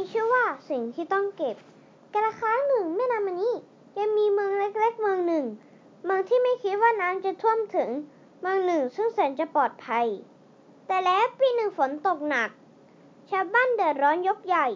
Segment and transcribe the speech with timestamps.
[0.00, 1.56] มีชื่อว่าสิ่งที่ต้องเก็บ
[2.14, 3.54] กระครั้งหนึ่งแม่น้ำมันนี้
[3.98, 5.44] ยังมีเมืองเล็กๆ เมืองหนึ่ง
[6.04, 7.90] เมืองที่ไม่คิดว่าน้ำจะท่วมถึง
[8.40, 10.06] เมืองหนึ่งซึ่งแสนจะปลอดภัย
[10.86, 12.50] แต่แล้วปีหนึ่งฝนตกหนัก
[13.30, 14.66] ชาวบ้านเดือดร้อนยกใหญ่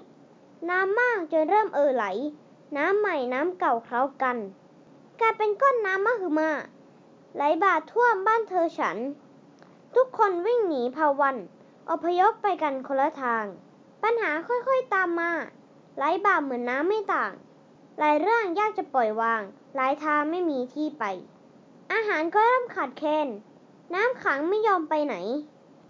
[0.71, 2.04] น้ำมากจนเริ่มเอ่อไหล
[2.77, 4.36] น้ำใหม่น้ำเก่าเคล้ากัน
[5.20, 6.50] กลายเป็นก้อนน้ำมหึมา
[7.34, 8.98] ไหลบ่าท่วมบ้านเธอฉัน
[9.95, 11.36] ทุกคนวิ่งหนีภาวัน
[11.91, 13.46] อพยพไปกันคนละทาง
[14.03, 15.32] ปัญหาค่อยๆตามมา
[15.96, 17.33] ไหลบ่าเหมือนน้ำไม่ต่าง
[17.98, 19.42] หลายเรื่องยากจะปล่อยวาง
[19.77, 21.05] หลายทางไม่มีที่ไป
[21.92, 23.28] อาหารก็เริ่มขาดแคลน
[23.95, 25.15] น้ำขังไม่ยอมไปไหน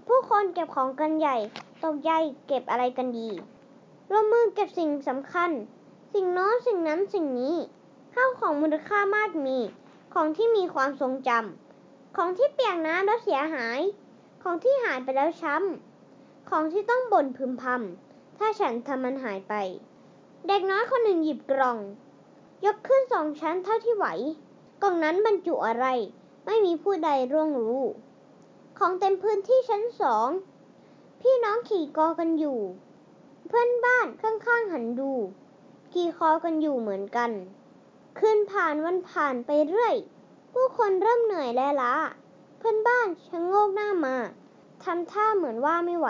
[0.06, 1.36] ผู้คนเก็บของกันใหญ่
[1.84, 2.10] ตกใจ
[2.46, 3.28] เก็บอะไรกันดี
[4.12, 5.50] ลงมือเก็บสิ่งสำคัญ
[6.12, 7.56] สิ่งโน้นสิ่งนั้นสิ่งนี้
[8.14, 9.58] ข้าวของมูลค่ามากมี
[10.14, 13.80] ของที่มีความทรงจำของที่เปียกน้ำแล้วเสียหาย
[14.42, 15.91] ของที่หายไปแล้วช้ำ
[16.48, 19.54] ของที่ต้องบ่นพึมพำถ้าฉันทำมันหายไป
[20.46, 21.78] เด็กน้อยคนหนึ่งหยิบกล่อง
[22.64, 24.06] ยกขึ้นสองชั้นเท่าที่ไหว
[24.82, 25.86] กล่องนั้นบรรจุอะไร
[26.46, 27.84] ไม่มีผู้ใดร่วงรู้
[28.78, 30.28] ของเต็มพื้นที่ชั้นสอง
[31.20, 32.60] พี่น้องขี่กอกันอยู่
[33.48, 35.12] เพื่อนบ้านข้างๆหันดู
[35.92, 37.30] ขี่คอกันอยู่เหมือนกัน
[38.18, 39.94] คืนผ่านวันผ่านไปเรื่อย
[40.52, 41.94] ผู้คนเริ่มเหนื่อยและล้า
[42.58, 46.08] เพื่อนบ้านชะโงกหน้าำท่าเหมือนว่าไม่ไหว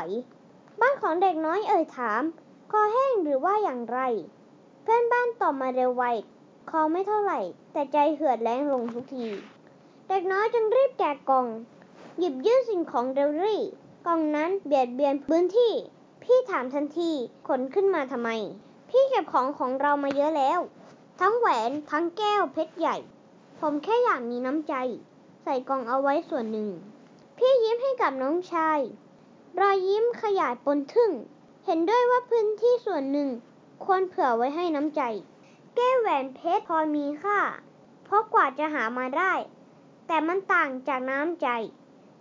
[0.81, 2.23] บ้านของเด็กน้อยเอ่ยถาม
[2.71, 3.99] คอแห้งหรือว่าอย่างไร
[4.83, 6.05] เพื่อนบ้านตอบมาเร็วไว
[6.71, 7.41] คอไม่เท่าไหร่
[7.73, 9.27] แต่ใจเหือดแรงลงทุกที
[10.09, 11.47] เด็กน้อยจึงรีบแกะกล่อง
[12.19, 13.63] หยิบยื่นสิ่งของเดลี่
[14.07, 15.73] กล่องนั้นเบียดเบียนพื้นที่
[16.23, 17.11] พี่ถามทันที
[17.49, 18.31] ขนขึ้นมาทำไม
[18.91, 20.61] พี่เก็บของของเรามาเยอะแล้ว
[21.21, 22.97] ทั้งแหวนทั้งแก้วเพชรใหญ่
[23.61, 24.75] ผมแค่อยากมีน้ำใจ
[25.43, 26.69] ใส่กล่องเอาไว้ส่วนหนึ่ง
[27.39, 28.81] พี่ยิ้มให้กับน้องชาย
[29.61, 31.13] รอยยิ้มขยายปนทึ่ง
[31.65, 33.29] เห็นด้วยว่าพื้นที่ส่วนหนึ่ง
[33.85, 35.03] ควรเผื่อไว้ให้น้ำใจ
[35.77, 37.39] แก้วแหวนเพชรพอมีค่า
[38.05, 39.33] เพราะกว่าจะหามาได้
[40.07, 41.49] แต่มันต่างจากน้ำใจ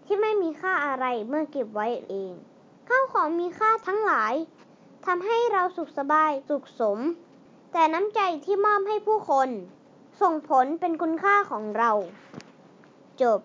[0.05, 2.31] ที่ไม่มีค่าอะไรเมื่อเก็บไว้เอง
[2.89, 4.33] ข้าวของมีค่าทั้งหลาย
[5.05, 6.99] ทำให้เราสุขสบายสุขสม
[7.73, 9.49] แต่น้ำใจที่มอบให้ผู้คน
[10.21, 11.91] ส่งผลเป็นคุณค่าของเรา
[13.21, 13.39] จบ